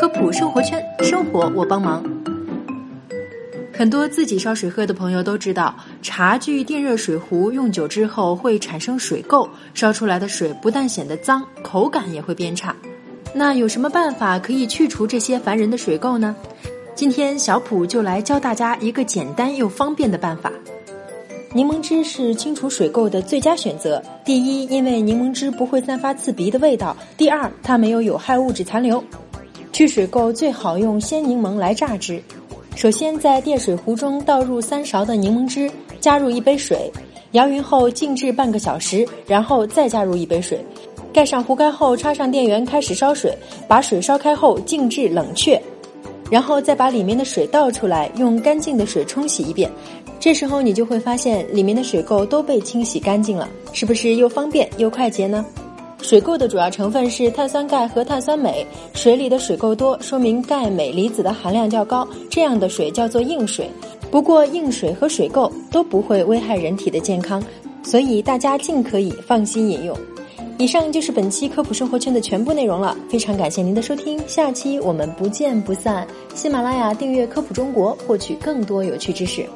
[0.00, 2.02] 科普生活圈，生活我帮忙。
[3.70, 12.74] 很多自己烧水喝的朋友都知道，茶具电热水壶用久之后会产生水垢，烧出来的水不但显得脏，口感也会变差。
[13.34, 16.34] 那有什么办法可以去除这些烦人的水垢呢？
[16.94, 20.50] 今天小普就来教大家一个简单又方便的办法。
[21.52, 24.02] 柠檬汁是清除水垢的最佳选择。
[24.24, 29.04] 第一，因为柠檬汁不会散发刺鼻的味道；第二，它没有有害物质残留。
[29.80, 32.22] 去水垢最好用鲜柠檬来榨汁。
[32.76, 36.92] 首先，在电水壶中倒入三勺的柠檬汁，加入一杯水，
[37.30, 40.62] 摇匀后静置半个小时，然后再加入一杯水，
[41.14, 43.34] 盖上壶盖后插上电源开始烧水，
[43.66, 45.58] 把水烧开后静置冷却，
[46.30, 49.70] 然后再把里面的水倒出来，用干净的水冲洗一遍。
[50.18, 55.42] 这时候你就会发现里面的水垢都被清洗干净了，是不是又方便又快捷呢？
[56.02, 63.70] 水垢的主要成分是碳酸钙和碳酸镁，水里的水垢多，说明钙镁离子的含量较高，这样的水叫做硬水。
[64.10, 67.40] 不过硬水和水垢都不会危害人体的健康，
[67.84, 69.96] 所以大家尽可以放心饮用。
[70.58, 76.06] 以上就是本期科普生活圈的全部内容了，非常感谢您的收听，下期我们不见不散。
[76.34, 79.46] 喜马拉雅订阅科普中国，获取更多有趣知识。